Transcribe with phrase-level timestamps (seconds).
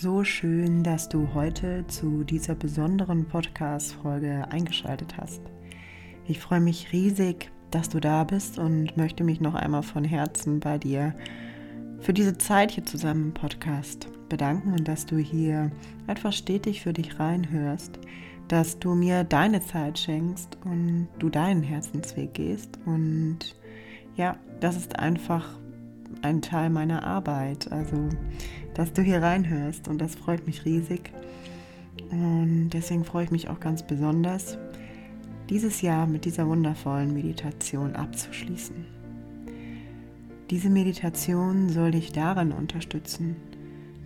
[0.00, 5.40] So schön, dass du heute zu dieser besonderen Podcast-Folge eingeschaltet hast.
[6.26, 10.58] Ich freue mich riesig, dass du da bist und möchte mich noch einmal von Herzen
[10.58, 11.14] bei dir
[12.00, 15.70] für diese Zeit hier zusammen im Podcast bedanken und dass du hier
[16.06, 17.98] einfach stetig für dich reinhörst,
[18.48, 22.78] dass du mir deine Zeit schenkst und du deinen Herzensweg gehst.
[22.84, 23.56] Und
[24.16, 25.56] ja, das ist einfach
[26.22, 27.70] ein Teil meiner Arbeit.
[27.70, 28.08] Also,
[28.74, 31.12] dass du hier reinhörst und das freut mich riesig.
[32.10, 34.58] Und deswegen freue ich mich auch ganz besonders,
[35.48, 38.86] dieses Jahr mit dieser wundervollen Meditation abzuschließen.
[40.50, 43.36] Diese Meditation soll dich darin unterstützen,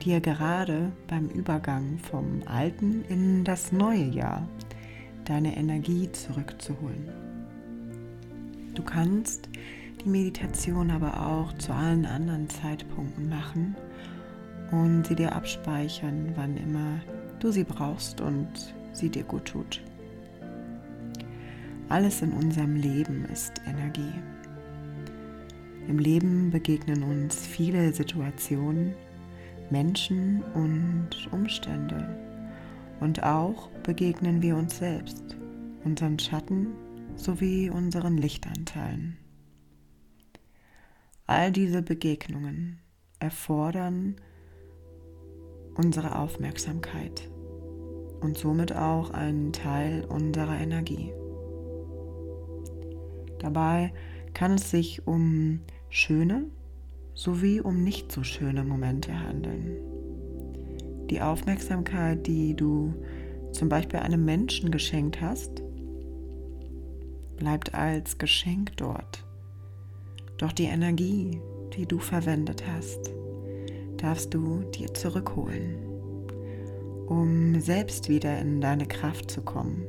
[0.03, 4.49] dir gerade beim Übergang vom alten in das neue Jahr
[5.25, 7.09] deine Energie zurückzuholen.
[8.75, 9.49] Du kannst
[10.05, 13.75] die Meditation aber auch zu allen anderen Zeitpunkten machen
[14.71, 17.01] und sie dir abspeichern, wann immer
[17.41, 18.49] du sie brauchst und
[18.93, 19.83] sie dir gut tut.
[21.89, 24.13] Alles in unserem Leben ist Energie.
[25.89, 28.95] Im Leben begegnen uns viele Situationen,
[29.71, 32.07] Menschen und Umstände.
[33.01, 35.37] Und auch begegnen wir uns selbst,
[35.85, 36.69] unseren Schatten
[37.17, 39.17] sowie unseren Lichtanteilen.
[41.27, 42.81] All diese Begegnungen
[43.19, 44.17] erfordern
[45.79, 47.31] unsere Aufmerksamkeit
[48.21, 51.13] und somit auch einen Teil unserer Energie.
[53.39, 53.95] Dabei
[54.35, 56.45] kann es sich um schöne
[57.15, 59.79] sowie um nicht so schöne Momente handeln.
[61.09, 62.93] Die Aufmerksamkeit, die du
[63.53, 65.63] zum Beispiel einem Menschen geschenkt hast,
[67.37, 69.25] bleibt als Geschenk dort
[70.39, 71.41] doch die Energie,
[71.77, 73.13] die du verwendet hast,
[73.99, 75.77] darfst du dir zurückholen,
[77.07, 79.85] um selbst wieder in deine Kraft zu kommen.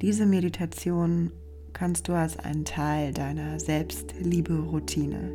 [0.00, 1.30] Diese Meditation
[1.72, 5.32] kannst du als einen Teil deiner Selbstliebe-Routine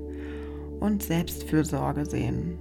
[0.80, 2.60] und Selbstfürsorge sehen,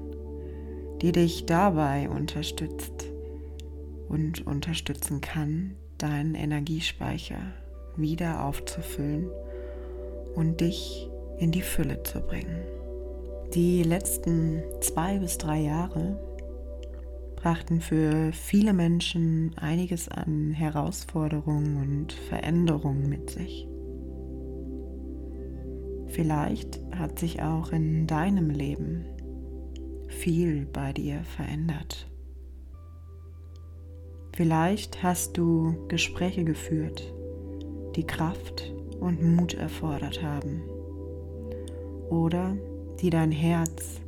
[1.03, 3.07] die dich dabei unterstützt
[4.09, 7.41] und unterstützen kann, deinen Energiespeicher
[7.97, 9.29] wieder aufzufüllen
[10.35, 12.76] und dich in die Fülle zu bringen.
[13.55, 16.19] Die letzten zwei bis drei Jahre
[17.37, 23.69] brachten für viele Menschen einiges an Herausforderungen und Veränderungen mit sich.
[26.09, 29.05] Vielleicht hat sich auch in deinem Leben
[30.09, 32.11] viel bei dir verändert.
[34.35, 37.15] Vielleicht hast du Gespräche geführt,
[37.97, 40.63] die Kraft und Mut erfordert haben
[42.11, 42.57] oder
[43.01, 44.01] die dein Herz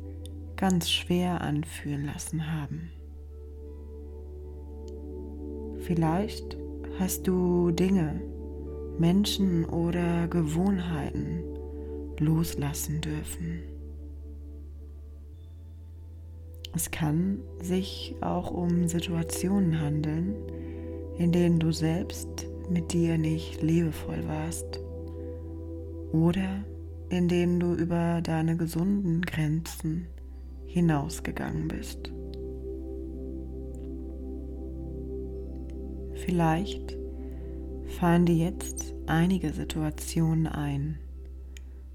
[0.55, 2.91] ganz schwer anfühlen lassen haben.
[5.81, 6.57] Vielleicht
[6.99, 8.21] hast du Dinge,
[8.97, 11.43] Menschen oder Gewohnheiten
[12.19, 13.63] loslassen dürfen.
[16.75, 20.35] Es kann sich auch um Situationen handeln,
[21.17, 24.79] in denen du selbst mit dir nicht liebevoll warst
[26.11, 26.63] oder
[27.09, 30.07] indem du über deine gesunden Grenzen
[30.65, 32.11] hinausgegangen bist.
[36.25, 36.97] Vielleicht
[37.99, 40.99] fallen dir jetzt einige Situationen ein,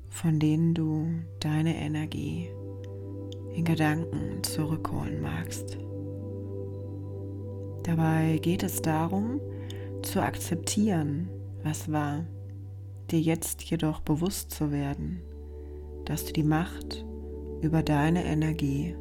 [0.08, 1.06] von denen du
[1.40, 2.48] deine Energie
[3.54, 5.78] in Gedanken zurückholen magst.
[7.84, 9.40] Dabei geht es darum,
[10.02, 11.28] zu akzeptieren,
[11.62, 12.24] was war,
[13.10, 15.22] dir jetzt jedoch bewusst zu werden,
[16.04, 17.04] dass du die Macht
[17.60, 18.94] über deine Energie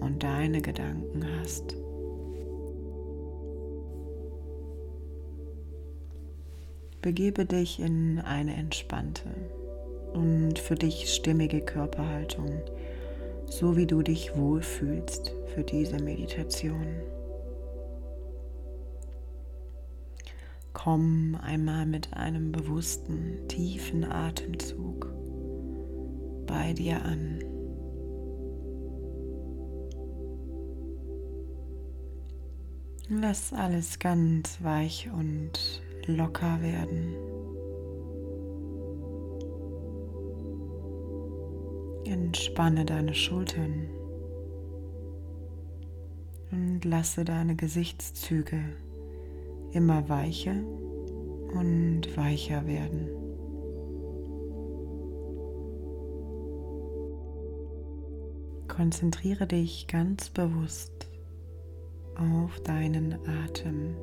[0.00, 1.76] und deine Gedanken hast.
[7.02, 9.30] Begebe dich in eine entspannte
[10.12, 12.50] und für dich stimmige Körperhaltung,
[13.46, 16.86] so wie du dich wohlfühlst für diese Meditation.
[20.86, 25.12] Komm einmal mit einem bewussten, tiefen Atemzug
[26.46, 27.40] bei dir an.
[33.08, 37.16] Lass alles ganz weich und locker werden.
[42.04, 43.88] Entspanne deine Schultern
[46.52, 48.76] und lasse deine Gesichtszüge
[49.76, 50.56] immer weicher
[51.54, 53.16] und weicher werden.
[58.76, 61.08] konzentriere dich ganz bewusst
[62.14, 63.96] auf deinen Atem.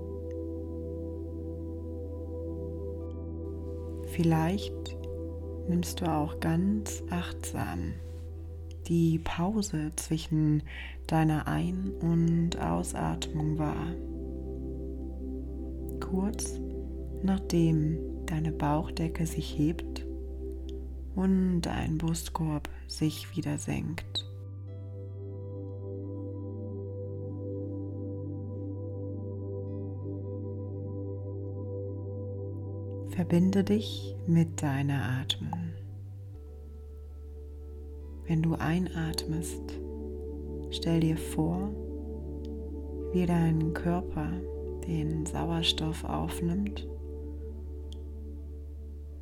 [4.07, 4.97] Vielleicht
[5.69, 7.93] nimmst du auch ganz achtsam
[8.87, 10.63] die Pause zwischen
[11.05, 13.93] deiner Ein- und Ausatmung wahr.
[16.13, 16.59] Kurz
[17.23, 20.05] nachdem deine Bauchdecke sich hebt
[21.15, 24.29] und dein Brustkorb sich wieder senkt.
[33.09, 35.71] Verbinde dich mit deiner Atmung.
[38.27, 39.79] Wenn du einatmest,
[40.69, 41.71] stell dir vor,
[43.13, 44.29] wie dein Körper
[44.87, 46.87] den Sauerstoff aufnimmt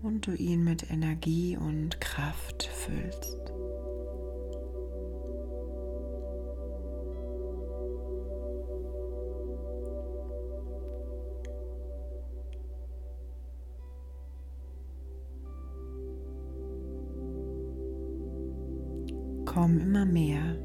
[0.02, 3.38] und du ihn mit Energie und Kraft füllst.
[19.46, 20.57] Komm immer mehr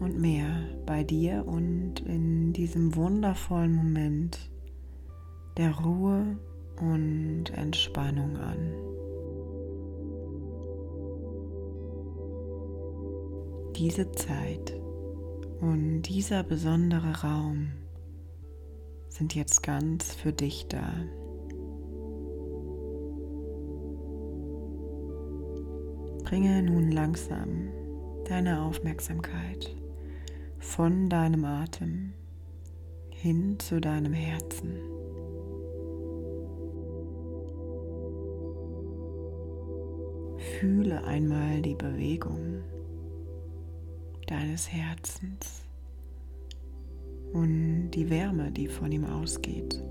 [0.00, 4.50] und mehr bei dir und in diesem wundervollen Moment
[5.58, 6.38] der Ruhe
[6.80, 8.72] und Entspannung an.
[13.76, 14.80] Diese Zeit
[15.60, 17.68] und dieser besondere Raum
[19.10, 20.90] sind jetzt ganz für dich da.
[26.24, 27.68] Bringe nun langsam
[28.26, 29.76] deine Aufmerksamkeit
[30.58, 32.12] von deinem Atem
[33.10, 34.78] hin zu deinem Herzen.
[40.58, 42.62] Fühle einmal die Bewegung
[44.26, 45.62] deines Herzens
[47.32, 49.82] und die Wärme, die von ihm ausgeht.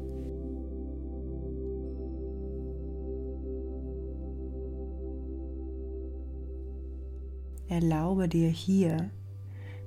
[7.68, 9.10] Erlaube dir hier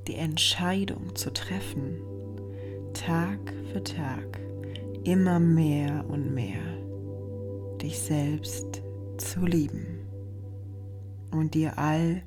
[0.06, 2.00] die Entscheidung zu treffen,
[2.94, 3.38] Tag
[3.72, 4.40] für Tag
[5.04, 6.60] immer mehr und mehr
[7.80, 8.82] dich selbst
[9.16, 10.00] zu lieben
[11.30, 12.22] und dir all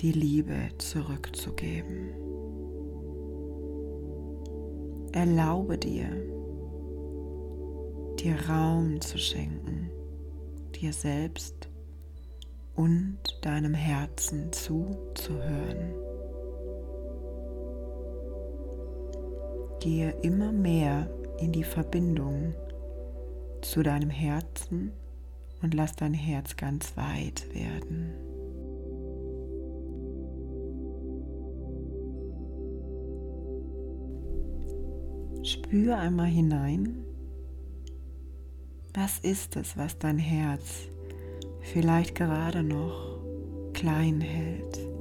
[0.00, 2.10] die Liebe zurückzugeben.
[5.12, 6.08] Erlaube dir,
[8.18, 9.90] dir Raum zu schenken,
[10.74, 11.68] dir selbst
[12.74, 16.03] und deinem Herzen zuzuhören.
[19.84, 21.10] Gehe immer mehr
[21.40, 22.54] in die Verbindung
[23.60, 24.92] zu deinem Herzen
[25.60, 28.14] und lass dein Herz ganz weit werden.
[35.44, 37.04] Spür einmal hinein.
[38.94, 40.88] Was ist es, was dein Herz
[41.60, 43.18] vielleicht gerade noch
[43.74, 44.93] klein hält?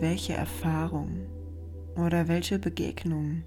[0.00, 1.26] Welche Erfahrung
[1.96, 3.42] oder welche Begegnung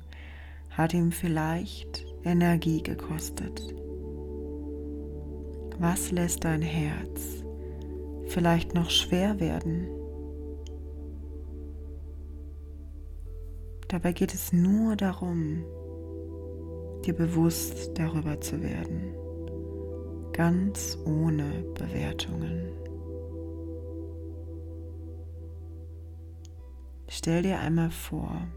[0.70, 3.74] hat ihm vielleicht Energie gekostet?
[5.80, 7.46] Was lässt dein Herz
[8.28, 9.88] vielleicht noch schwer werden?
[13.88, 15.64] Dabei geht es nur darum,
[17.06, 19.16] dir bewusst darüber zu werden,
[20.34, 22.81] ganz ohne Bewertungen.
[27.14, 28.48] Stell dir einmal vor,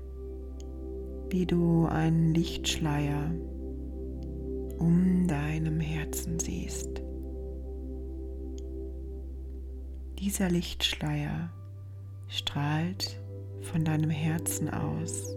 [1.29, 3.33] wie du einen Lichtschleier
[4.79, 7.03] um deinem Herzen siehst.
[10.21, 11.51] Dieser Lichtschleier
[12.29, 13.21] strahlt
[13.63, 15.37] von deinem Herzen aus.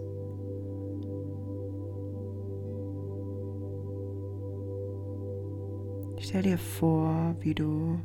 [6.20, 7.98] Stell dir vor, wie du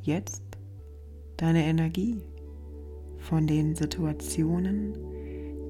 [0.00, 0.42] jetzt
[1.36, 2.22] deine Energie
[3.24, 4.96] von den Situationen,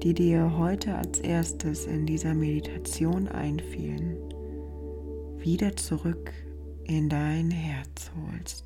[0.03, 4.17] die dir heute als erstes in dieser Meditation einfielen,
[5.37, 6.33] wieder zurück
[6.83, 8.65] in dein Herz holst.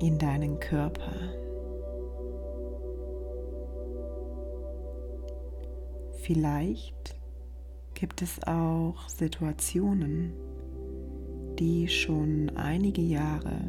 [0.00, 1.12] In deinen Körper.
[6.22, 7.16] Vielleicht
[7.94, 10.32] gibt es auch Situationen,
[11.60, 13.60] die schon einige Jahre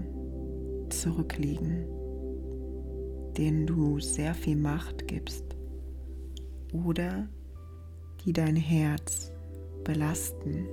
[0.88, 1.86] zurückliegen,
[3.38, 5.44] denen du sehr viel Macht gibst
[6.72, 7.28] oder
[8.24, 9.34] die dein Herz
[9.84, 10.68] belasten.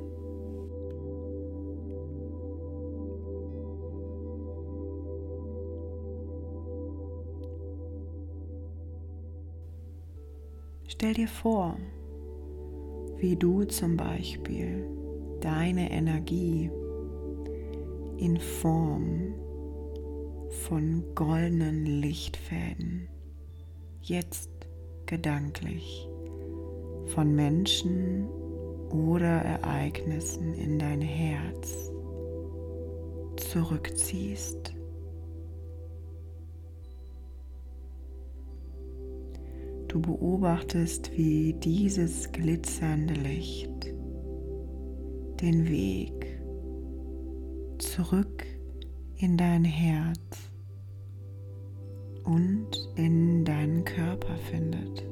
[10.86, 11.76] Stell dir vor,
[13.18, 14.86] wie du zum Beispiel
[15.40, 16.70] deine Energie
[18.18, 19.34] in Form
[20.66, 23.08] von goldenen Lichtfäden
[24.02, 24.50] jetzt
[25.06, 26.08] gedanklich
[27.06, 28.28] von Menschen
[28.90, 31.92] oder Ereignissen in dein Herz
[33.36, 34.74] zurückziehst.
[39.86, 43.94] Du beobachtest, wie dieses glitzernde Licht
[45.40, 46.37] den Weg
[47.98, 48.46] zurück
[49.16, 50.52] in dein Herz
[52.22, 55.04] und in deinen Körper findet.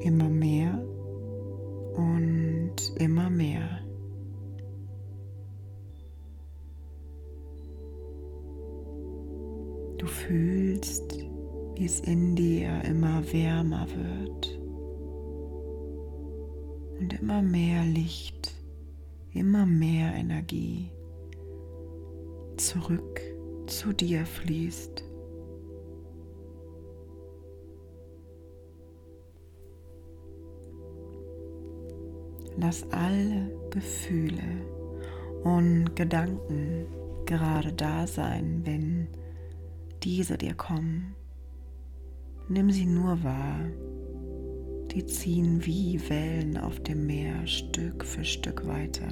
[0.00, 0.80] Immer mehr
[1.96, 3.80] und immer mehr.
[9.98, 11.18] Du fühlst,
[11.74, 14.60] wie es in dir immer wärmer wird
[17.00, 18.37] und immer mehr Licht,
[19.32, 20.90] immer mehr Energie
[22.56, 23.20] zurück
[23.66, 25.04] zu dir fließt.
[32.56, 34.42] Lass alle Gefühle
[35.44, 36.86] und Gedanken
[37.24, 39.06] gerade da sein, wenn
[40.02, 41.14] diese dir kommen.
[42.48, 43.60] Nimm sie nur wahr.
[44.92, 49.08] Die ziehen wie Wellen auf dem Meer Stück für Stück weiter.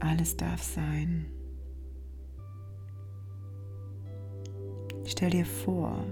[0.00, 1.26] Alles darf sein.
[5.04, 6.04] Stell dir vor,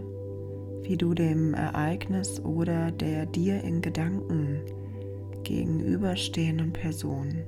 [0.83, 4.61] wie du dem Ereignis oder der dir in Gedanken
[5.43, 7.43] gegenüberstehenden Person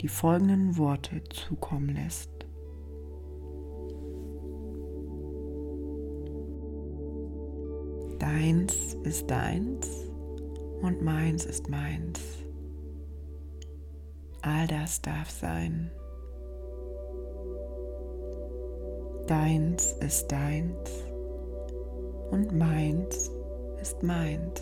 [0.00, 2.37] die folgenden Worte zukommen lässt.
[8.30, 9.88] Deins ist deins
[10.82, 12.20] und meins ist meins.
[14.42, 15.90] All das darf sein.
[19.26, 20.90] Deins ist deins
[22.30, 23.30] und meins
[23.80, 24.60] ist meins.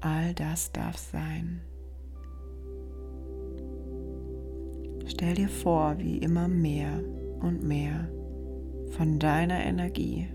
[0.00, 1.60] All das darf sein.
[5.08, 7.02] Stell dir vor, wie immer mehr
[7.40, 8.08] und mehr
[8.96, 10.26] von deiner Energie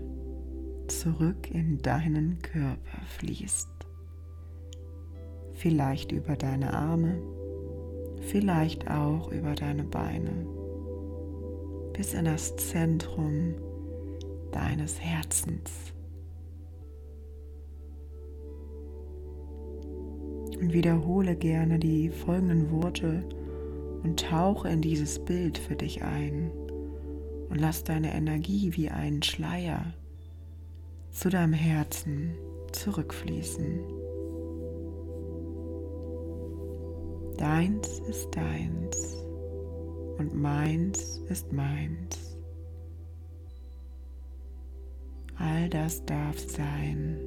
[0.88, 3.68] zurück in deinen Körper fließt.
[5.54, 7.20] Vielleicht über deine Arme,
[8.20, 10.46] vielleicht auch über deine Beine
[11.98, 13.56] bis in das Zentrum
[14.52, 15.92] deines Herzens.
[20.60, 23.24] Und wiederhole gerne die folgenden Worte
[24.04, 26.52] und tauche in dieses Bild für dich ein
[27.48, 29.92] und lass deine Energie wie einen Schleier
[31.10, 32.36] zu deinem Herzen
[32.72, 33.80] zurückfließen.
[37.36, 39.16] Deins ist deins
[40.18, 42.36] und meins ist meins.
[45.36, 47.20] All das darf sein.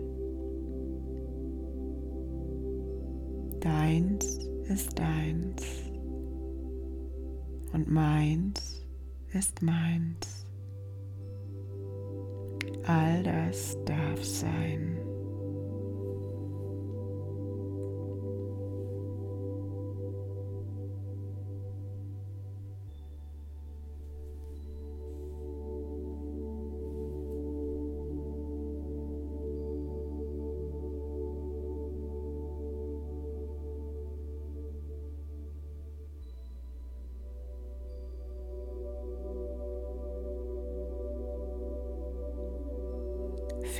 [3.61, 5.63] Deins ist deins
[7.71, 8.85] und meins
[9.31, 10.45] ist meins.
[12.85, 15.00] All das darf sein.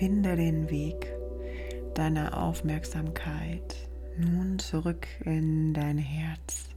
[0.01, 1.13] Finde den Weg
[1.93, 6.69] deiner Aufmerksamkeit nun zurück in dein Herz.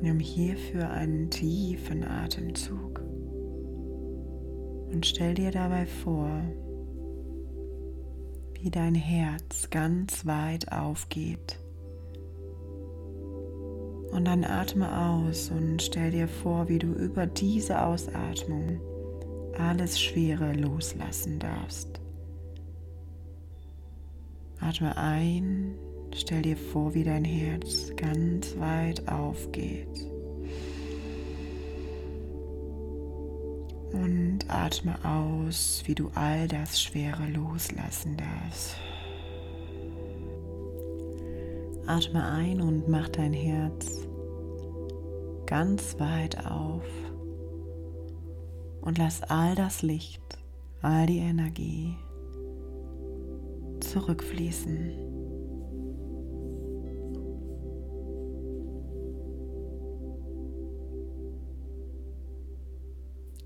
[0.00, 3.00] Nimm hierfür einen tiefen Atemzug
[4.90, 6.30] und stell dir dabei vor,
[8.54, 11.58] wie dein Herz ganz weit aufgeht.
[14.12, 18.80] Und dann atme aus und stell dir vor, wie du über diese Ausatmung
[19.58, 22.00] alles Schwere loslassen darfst.
[24.60, 25.74] Atme ein,
[26.14, 30.06] stell dir vor, wie dein Herz ganz weit aufgeht.
[33.92, 38.76] Und atme aus, wie du all das Schwere loslassen darfst.
[41.86, 44.06] Atme ein und mach dein Herz
[45.46, 46.84] ganz weit auf
[48.82, 50.22] und lass all das Licht,
[50.82, 51.96] all die Energie
[53.80, 54.90] zurückfließen.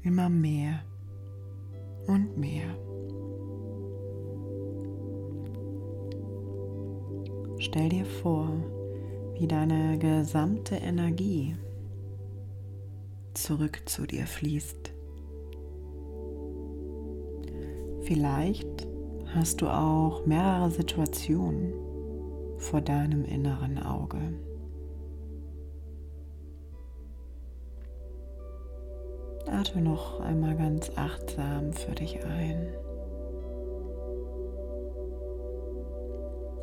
[0.03, 0.81] Immer mehr
[2.07, 2.77] und mehr.
[7.59, 8.49] Stell dir vor,
[9.35, 11.57] wie deine gesamte Energie
[13.35, 14.96] zurück zu dir fließt.
[18.07, 18.87] Vielleicht
[19.35, 21.73] hast du auch mehrere Situationen
[22.57, 24.21] vor deinem inneren Auge.
[29.49, 32.69] Atme noch einmal ganz achtsam für dich ein.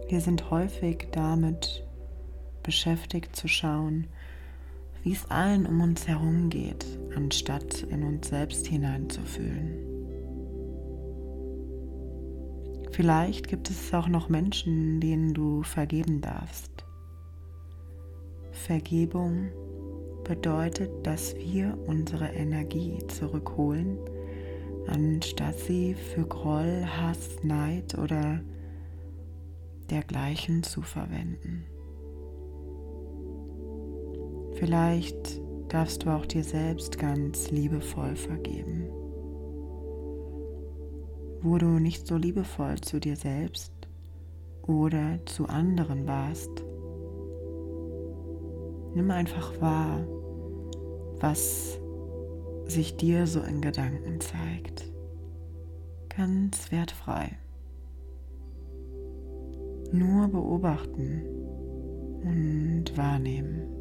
[0.08, 1.86] Wir sind häufig damit
[2.64, 4.08] beschäftigt zu schauen,
[5.02, 9.93] wie es allen um uns herum geht, anstatt in uns selbst hineinzufühlen.
[12.94, 16.86] Vielleicht gibt es auch noch Menschen, denen du vergeben darfst.
[18.52, 19.50] Vergebung
[20.24, 23.98] bedeutet, dass wir unsere Energie zurückholen,
[24.86, 28.42] anstatt sie für Groll, Hass, Neid oder
[29.90, 31.66] dergleichen zu verwenden.
[34.54, 39.03] Vielleicht darfst du auch dir selbst ganz liebevoll vergeben.
[41.46, 43.74] Wo du nicht so liebevoll zu dir selbst
[44.66, 46.64] oder zu anderen warst,
[48.96, 50.08] nimm einfach wahr,
[51.20, 51.78] was
[52.66, 54.86] sich dir so in Gedanken zeigt.
[56.16, 57.38] Ganz wertfrei.
[59.92, 61.24] Nur beobachten
[62.24, 63.73] und wahrnehmen.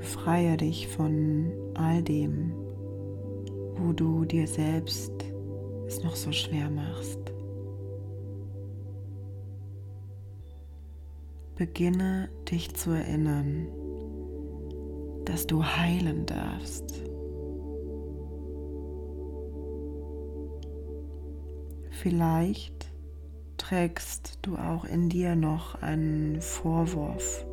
[0.00, 2.54] Befreie dich von all dem,
[3.76, 5.12] wo du dir selbst
[5.86, 7.18] es noch so schwer machst.
[11.54, 13.66] Beginne dich zu erinnern,
[15.26, 17.02] dass du heilen darfst.
[21.90, 22.90] Vielleicht
[23.58, 27.44] trägst du auch in dir noch einen Vorwurf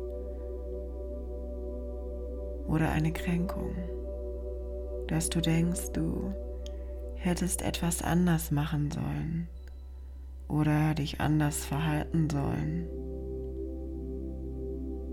[2.68, 3.74] oder eine Kränkung,
[5.08, 6.32] dass du denkst, du
[7.14, 9.48] hättest etwas anders machen sollen
[10.46, 12.86] oder dich anders verhalten sollen.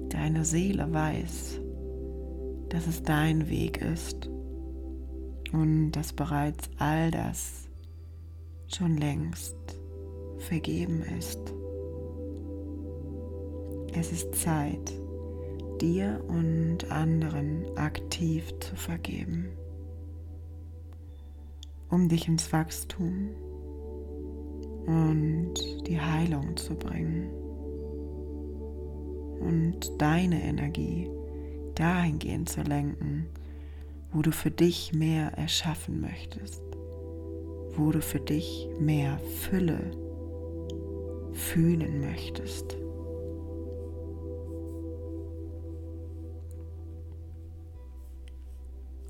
[0.10, 1.60] Deine Seele weiß,
[2.70, 4.30] dass es dein Weg ist
[5.52, 7.70] und dass bereits all das
[8.68, 9.56] schon längst
[10.40, 11.40] vergeben ist.
[13.94, 14.94] Es ist Zeit,
[15.82, 19.50] dir und anderen aktiv zu vergeben,
[21.90, 23.30] um dich ins Wachstum
[24.86, 25.54] und
[25.88, 27.30] die Heilung zu bringen.
[29.40, 31.10] Und deine Energie
[31.76, 33.28] dahingehend zu lenken,
[34.12, 36.64] wo du für dich mehr erschaffen möchtest,
[37.76, 39.92] wo du für dich mehr Fülle
[41.34, 42.78] fühlen möchtest.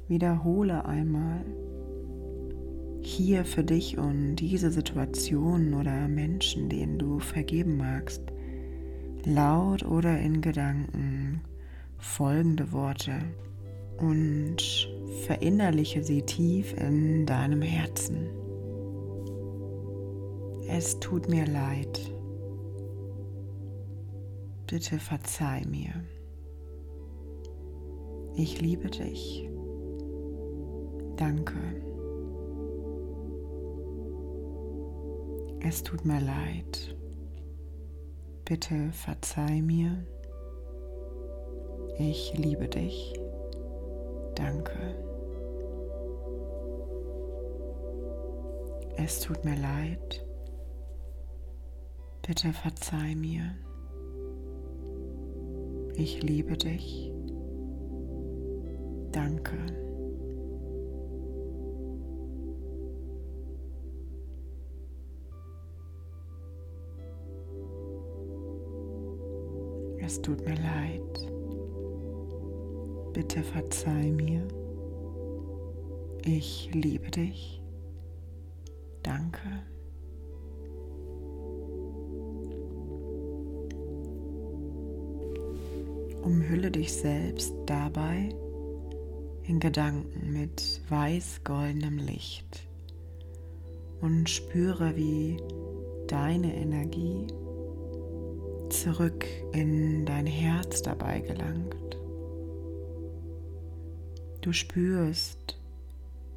[0.07, 1.43] Wiederhole einmal
[3.01, 8.21] hier für dich und diese Situationen oder Menschen, denen du vergeben magst,
[9.25, 11.41] laut oder in Gedanken
[11.97, 13.13] folgende Worte
[13.97, 14.57] und
[15.25, 18.27] verinnerliche sie tief in deinem Herzen.
[20.67, 22.11] Es tut mir leid.
[24.67, 25.93] Bitte verzeih mir.
[28.35, 29.49] Ich liebe dich.
[31.17, 31.57] Danke.
[35.61, 36.95] Es tut mir leid.
[38.43, 40.05] Bitte verzeih mir.
[41.97, 43.13] Ich liebe dich.
[44.35, 44.95] Danke.
[48.97, 50.25] Es tut mir leid.
[52.27, 53.55] Bitte verzeih mir.
[55.95, 57.11] Ich liebe dich.
[59.11, 59.84] Danke.
[70.05, 71.31] Es tut mir leid.
[73.13, 74.47] Bitte verzeih mir.
[76.23, 77.61] Ich liebe dich.
[79.01, 79.41] Danke.
[86.25, 88.29] umhülle dich selbst dabei
[89.43, 92.67] in Gedanken mit weiß-goldenem Licht
[94.01, 95.37] und spüre, wie
[96.07, 97.27] deine Energie
[98.69, 99.14] zurück
[99.55, 101.97] in dein Herz dabei gelangt.
[104.41, 105.59] Du spürst,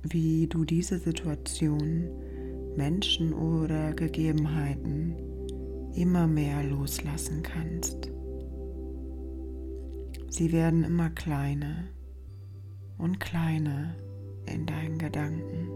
[0.03, 2.09] wie du diese Situation,
[2.77, 5.17] Menschen oder Gegebenheiten
[5.95, 8.09] immer mehr loslassen kannst.
[10.29, 11.89] Sie werden immer kleiner
[12.99, 13.97] und kleiner
[14.47, 15.69] in deinen Gedanken.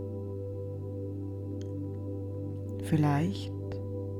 [2.85, 3.53] Vielleicht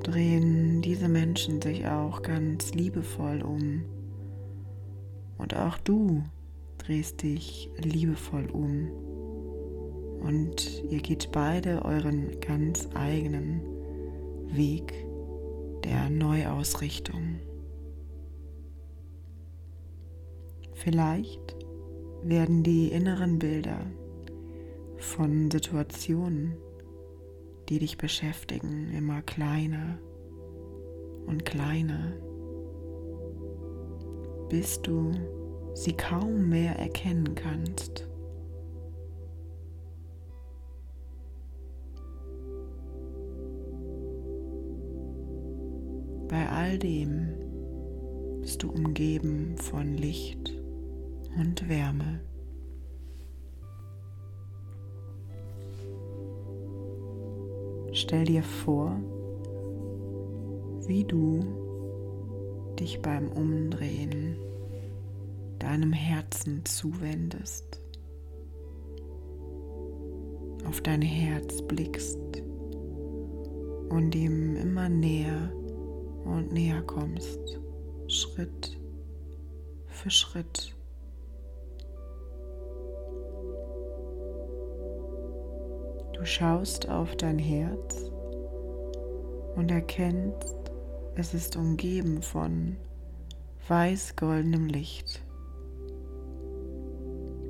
[0.03, 3.83] drehen diese Menschen sich auch ganz liebevoll um.
[5.37, 6.23] Und auch du
[6.77, 8.89] drehst dich liebevoll um.
[10.21, 13.61] Und ihr geht beide euren ganz eigenen
[14.47, 14.93] Weg
[15.83, 17.39] der Neuausrichtung.
[20.73, 21.55] Vielleicht
[22.23, 23.79] werden die inneren Bilder
[24.97, 26.55] von Situationen,
[27.73, 29.97] die dich beschäftigen, immer kleiner
[31.25, 32.13] und kleiner,
[34.47, 35.11] bis du
[35.73, 38.07] sie kaum mehr erkennen kannst.
[46.27, 47.33] Bei all dem
[48.41, 50.53] bist du umgeben von Licht
[51.39, 52.19] und Wärme.
[58.03, 58.99] Stell dir vor,
[60.87, 61.39] wie du
[62.77, 64.35] dich beim Umdrehen
[65.57, 67.79] deinem Herzen zuwendest,
[70.67, 72.19] auf dein Herz blickst
[73.87, 75.53] und ihm immer näher
[76.25, 77.57] und näher kommst,
[78.09, 78.77] Schritt
[79.87, 80.75] für Schritt.
[86.23, 88.09] Du schaust auf dein Herz
[89.57, 90.55] und erkennst,
[91.15, 92.77] es ist umgeben von
[93.67, 95.21] weiß-goldenem Licht.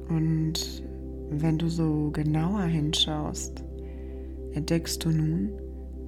[0.09, 0.83] Und
[1.29, 3.63] wenn du so genauer hinschaust,
[4.53, 5.51] entdeckst du nun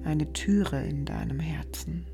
[0.02, 2.04] eine Türe in deinem Herzen.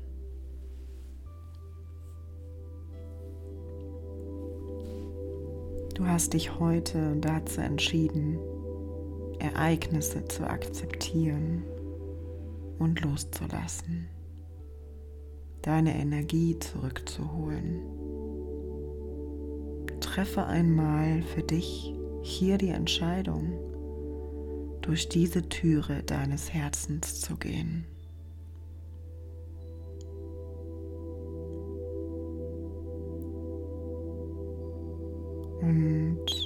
[5.95, 8.37] Du hast dich heute dazu entschieden,
[9.43, 11.63] Ereignisse zu akzeptieren
[12.79, 14.07] und loszulassen,
[15.61, 17.81] deine Energie zurückzuholen.
[19.99, 23.59] Treffe einmal für dich hier die Entscheidung,
[24.81, 27.85] durch diese Türe deines Herzens zu gehen.
[35.61, 36.42] Und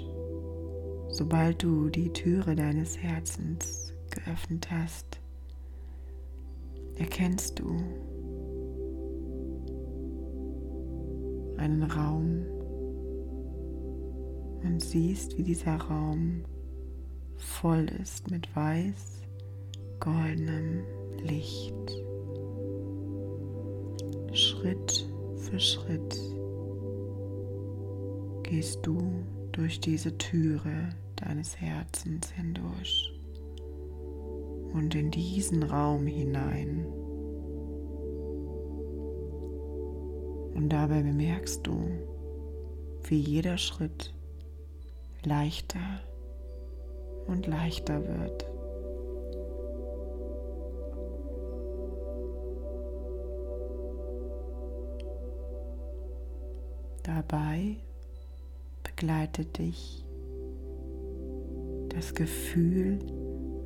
[1.17, 5.19] sobald du die Türe deines Herzens geöffnet hast,
[6.95, 7.75] erkennst du
[11.57, 12.45] einen Raum
[14.63, 16.43] und siehst, wie dieser Raum
[17.35, 19.23] voll ist mit weiß
[19.99, 20.83] goldenem
[21.23, 21.73] Licht.
[24.33, 26.15] Schritt für Schritt
[28.43, 28.99] gehst du
[29.51, 30.89] durch diese Türe
[31.27, 33.13] deines Herzens hindurch
[34.73, 36.85] und in diesen Raum hinein.
[40.55, 41.77] Und dabei bemerkst du,
[43.03, 44.13] wie jeder Schritt
[45.23, 45.99] leichter
[47.27, 48.45] und leichter wird.
[57.03, 57.75] Dabei
[58.83, 60.06] begleitet dich
[61.97, 62.99] das Gefühl,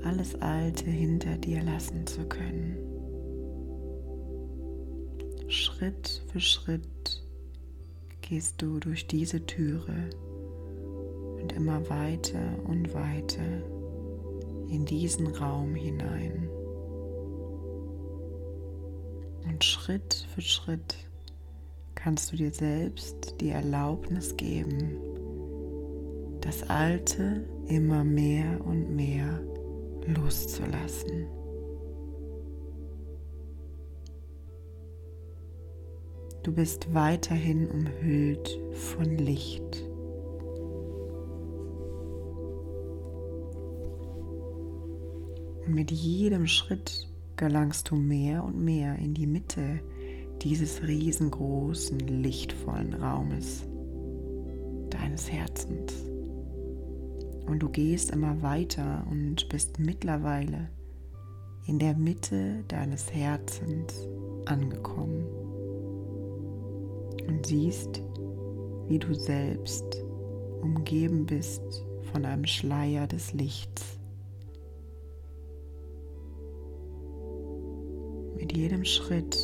[0.05, 2.77] alles Alte hinter dir lassen zu können.
[5.49, 7.25] Schritt für Schritt
[8.21, 10.11] gehst du durch diese Türe
[11.41, 13.43] und immer weiter und weiter
[14.69, 16.49] in diesen Raum hinein.
[19.43, 20.95] Und Schritt für Schritt
[21.95, 25.10] kannst du dir selbst die Erlaubnis geben,
[26.41, 29.41] das Alte immer mehr und mehr
[30.07, 31.27] loszulassen.
[36.43, 39.83] Du bist weiterhin umhüllt von Licht.
[45.65, 49.79] Und mit jedem Schritt gelangst du mehr und mehr in die Mitte
[50.41, 53.67] dieses riesengroßen, lichtvollen Raumes.
[54.91, 56.10] deines Herzens.
[57.45, 60.69] Und du gehst immer weiter und bist mittlerweile
[61.67, 64.07] in der Mitte deines Herzens
[64.45, 65.25] angekommen.
[67.27, 68.01] Und siehst,
[68.87, 70.03] wie du selbst
[70.61, 71.61] umgeben bist
[72.11, 73.97] von einem Schleier des Lichts.
[78.35, 79.37] Mit jedem Schritt,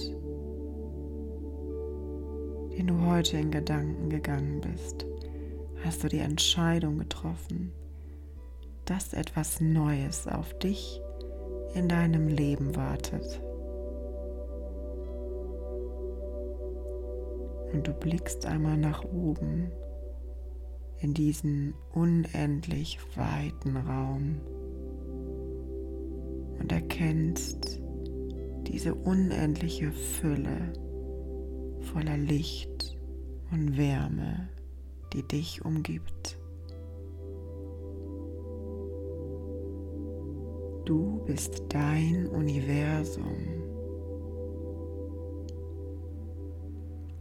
[2.78, 5.06] den du heute in Gedanken gegangen bist,
[5.84, 7.72] hast du die Entscheidung getroffen,
[8.88, 11.02] dass etwas Neues auf dich
[11.73, 13.41] in deinem Leben wartet.
[17.73, 19.71] Und du blickst einmal nach oben
[21.00, 24.41] in diesen unendlich weiten Raum
[26.60, 27.80] und erkennst
[28.67, 30.73] diese unendliche Fülle
[31.82, 32.97] voller Licht
[33.52, 34.50] und Wärme,
[35.13, 36.37] die dich umgibt.
[40.88, 43.26] Du bist dein Universum.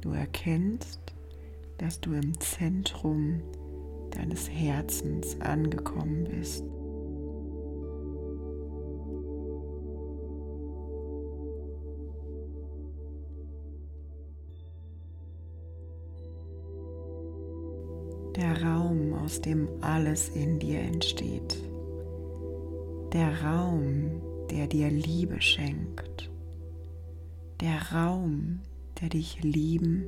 [0.01, 1.01] Du erkennst,
[1.79, 3.43] dass du im Zentrum
[4.13, 6.65] deines Herzens angekommen bist.
[18.37, 21.57] Der Raum, aus dem alles in dir entsteht
[23.17, 26.31] der Raum, der dir Liebe schenkt,
[27.63, 28.61] der Raum,
[29.01, 30.05] der dich lieben,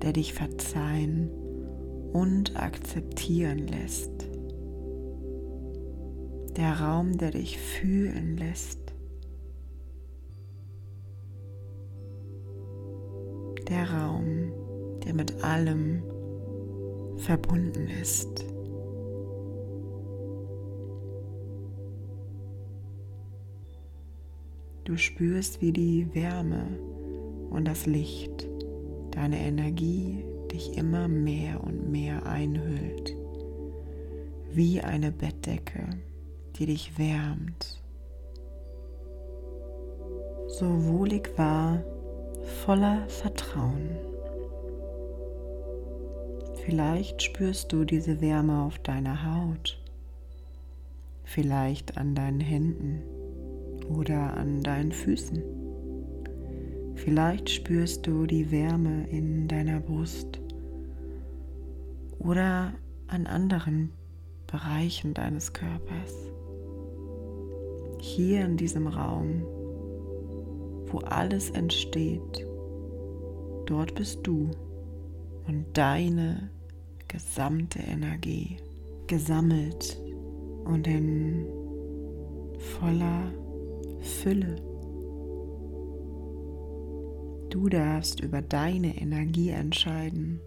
[0.00, 1.28] der dich verzeihen
[2.12, 4.28] und akzeptieren lässt,
[6.56, 8.94] der Raum, der dich fühlen lässt,
[13.68, 14.52] der Raum,
[15.04, 16.04] der mit allem
[17.16, 18.49] verbunden ist.
[24.90, 26.66] Du spürst, wie die Wärme
[27.48, 28.48] und das Licht,
[29.12, 33.14] deine Energie dich immer mehr und mehr einhüllt,
[34.50, 35.90] wie eine Bettdecke,
[36.56, 37.80] die dich wärmt.
[40.58, 41.84] So wohlig war,
[42.64, 43.90] voller Vertrauen.
[46.64, 49.80] Vielleicht spürst du diese Wärme auf deiner Haut,
[51.22, 53.19] vielleicht an deinen Händen
[53.90, 55.42] oder an deinen Füßen.
[56.94, 60.40] Vielleicht spürst du die Wärme in deiner Brust
[62.18, 62.74] oder
[63.06, 63.90] an anderen
[64.46, 66.14] Bereichen deines Körpers.
[67.98, 69.42] Hier in diesem Raum,
[70.86, 72.46] wo alles entsteht,
[73.66, 74.50] dort bist du
[75.46, 76.50] und deine
[77.08, 78.58] gesamte Energie
[79.06, 79.98] gesammelt
[80.64, 81.46] und in
[82.58, 83.32] voller
[84.00, 84.56] Fülle.
[87.50, 90.40] Du darfst über deine Energie entscheiden.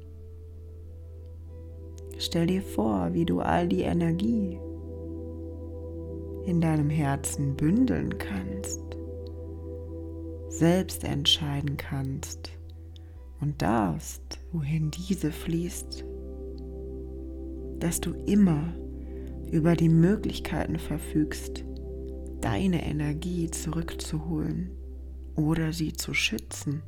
[2.18, 4.58] Stell dir vor, wie du all die Energie
[6.46, 8.82] in deinem Herzen bündeln kannst,
[10.50, 12.52] selbst entscheiden kannst
[13.42, 16.06] und darfst, wohin diese fließt,
[17.80, 18.74] dass du immer
[19.52, 21.66] über die Möglichkeiten verfügst,
[22.44, 24.72] deine Energie zurückzuholen
[25.36, 26.84] oder sie zu schützen,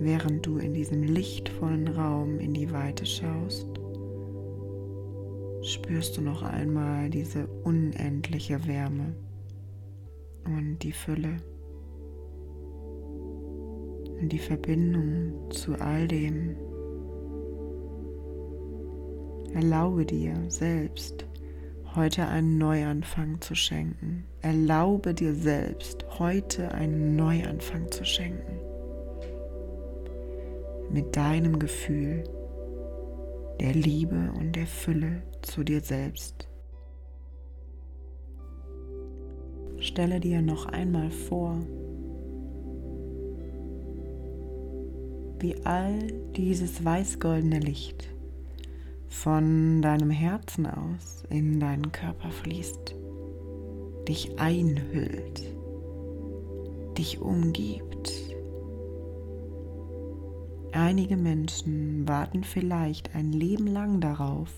[0.00, 3.68] während du in diesem lichtvollen Raum in die Weite schaust.
[5.62, 9.14] Spürst du noch einmal diese unendliche Wärme
[10.44, 11.36] und die Fülle
[14.20, 16.56] und die Verbindung zu all dem.
[19.54, 21.25] Erlaube dir selbst
[21.96, 24.26] heute einen Neuanfang zu schenken.
[24.42, 28.60] Erlaube dir selbst, heute einen Neuanfang zu schenken.
[30.90, 32.24] Mit deinem Gefühl
[33.60, 36.48] der Liebe und der Fülle zu dir selbst.
[39.78, 41.56] Stelle dir noch einmal vor,
[45.38, 45.98] wie all
[46.36, 48.15] dieses weißgoldene Licht
[49.22, 52.94] von deinem Herzen aus in deinen Körper fließt,
[54.06, 55.42] dich einhüllt,
[56.98, 58.12] dich umgibt.
[60.72, 64.52] Einige Menschen warten vielleicht ein Leben lang darauf,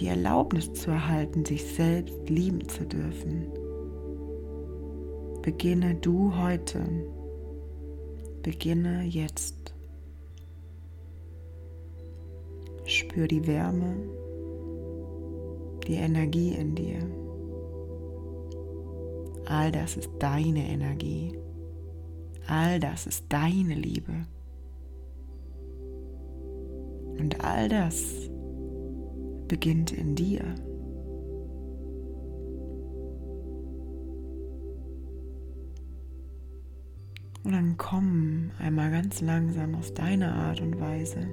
[0.00, 3.46] die Erlaubnis zu erhalten, sich selbst lieben zu dürfen.
[5.42, 6.84] Beginne du heute,
[8.42, 9.73] beginne jetzt
[13.14, 13.94] Spür die Wärme,
[15.86, 16.98] die Energie in dir.
[19.46, 21.38] All das ist deine Energie.
[22.48, 24.26] All das ist deine Liebe.
[27.20, 28.28] Und all das
[29.46, 30.42] beginnt in dir.
[37.44, 41.28] Und dann komm einmal ganz langsam auf deine Art und Weise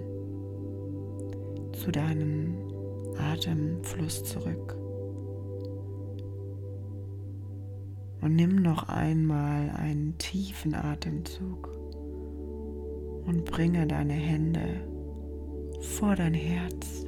[1.82, 2.58] zu deinem
[3.18, 4.76] Atemfluss zurück.
[8.22, 11.70] Und nimm noch einmal einen tiefen Atemzug
[13.26, 14.86] und bringe deine Hände
[15.80, 17.08] vor dein Herz.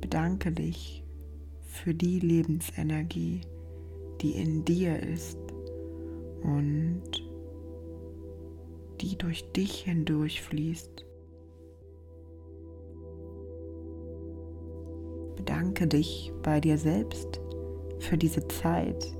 [0.00, 1.02] Bedanke dich
[1.64, 3.40] für die Lebensenergie,
[4.20, 5.40] die in dir ist
[6.44, 7.02] und
[9.00, 11.04] die durch dich hindurch fließt.
[15.76, 17.38] Bedanke dich bei dir selbst
[17.98, 19.14] für diese Zeit,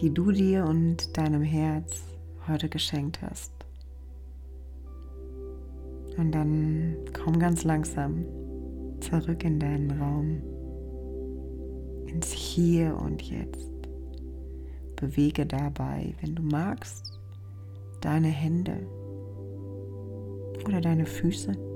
[0.00, 2.02] die du dir und deinem Herz
[2.48, 3.52] heute geschenkt hast.
[6.16, 8.24] Und dann komm ganz langsam
[8.98, 10.42] zurück in deinen Raum,
[12.08, 13.70] ins Hier und Jetzt.
[14.96, 17.16] Bewege dabei, wenn du magst,
[18.00, 18.88] deine Hände
[20.66, 21.71] oder deine Füße.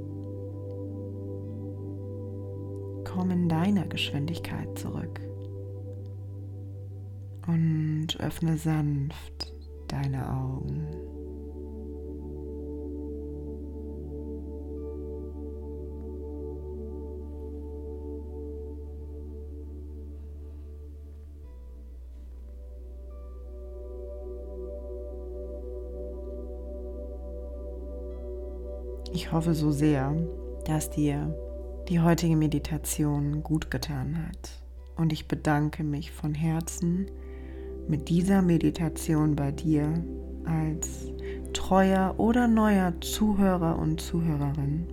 [3.16, 5.20] Komm in deiner Geschwindigkeit zurück
[7.46, 9.54] und öffne sanft
[9.88, 10.86] deine Augen.
[29.14, 30.14] Ich hoffe so sehr,
[30.66, 31.34] dass dir
[31.88, 34.62] die heutige Meditation gut getan hat.
[34.96, 37.06] Und ich bedanke mich von Herzen
[37.88, 40.02] mit dieser Meditation bei dir
[40.44, 41.12] als
[41.52, 44.86] treuer oder neuer Zuhörer und Zuhörerin.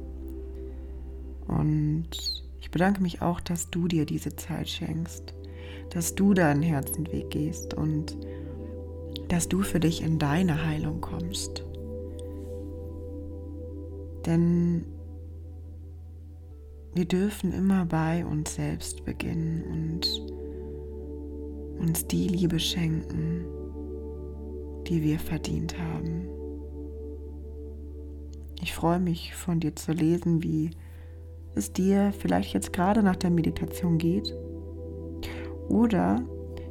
[1.48, 2.10] Und
[2.62, 5.34] ich bedanke mich auch, dass du dir diese Zeit schenkst,
[5.90, 8.18] dass du deinen Herzenweg gehst und
[9.30, 11.64] dass du für dich in deine Heilung kommst.
[14.26, 14.86] Denn
[16.96, 20.22] wir dürfen immer bei uns selbst beginnen und
[21.80, 23.46] uns die Liebe schenken,
[24.88, 26.30] die wir verdient haben.
[28.62, 30.72] Ich freue mich von dir zu lesen, wie
[31.56, 34.34] es dir vielleicht jetzt gerade nach der Meditation geht.
[35.70, 36.24] Oder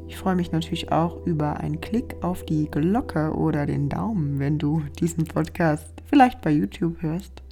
[0.06, 4.58] ich freue mich natürlich auch über einen Klick auf die Glocke oder den Daumen, wenn
[4.58, 7.42] du diesen Podcast vielleicht bei YouTube hörst.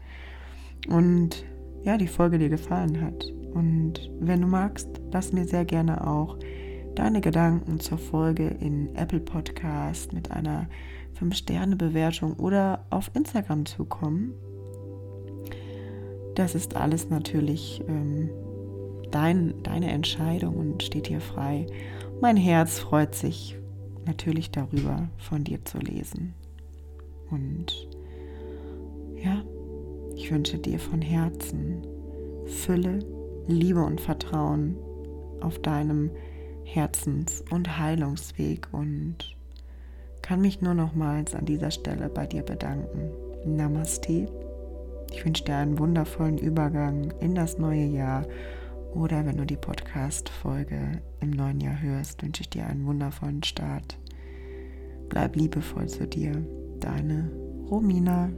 [0.89, 1.45] Und
[1.83, 3.33] ja, die Folge dir gefallen hat.
[3.55, 6.39] Und wenn du magst, lass mir sehr gerne auch
[6.95, 10.69] deine Gedanken zur Folge in Apple Podcast mit einer
[11.21, 14.35] 5-Sterne-Bewertung oder auf Instagram zukommen.
[16.35, 18.31] Das ist alles natürlich ähm,
[19.11, 21.67] dein, deine Entscheidung und steht dir frei.
[22.21, 23.57] Mein Herz freut sich
[24.07, 26.35] natürlich darüber, von dir zu lesen.
[27.31, 27.89] Und
[29.17, 29.43] ja,
[30.21, 31.81] ich wünsche dir von Herzen
[32.45, 32.99] Fülle,
[33.47, 34.77] Liebe und Vertrauen
[35.41, 36.11] auf deinem
[36.63, 39.17] Herzens- und Heilungsweg und
[40.21, 43.11] kann mich nur nochmals an dieser Stelle bei dir bedanken.
[43.47, 44.27] Namaste.
[45.11, 48.27] Ich wünsche dir einen wundervollen Übergang in das neue Jahr
[48.93, 53.99] oder wenn du die Podcast-Folge im neuen Jahr hörst, wünsche ich dir einen wundervollen Start.
[55.09, 56.45] Bleib liebevoll zu dir.
[56.79, 57.31] Deine
[57.71, 58.29] Romina.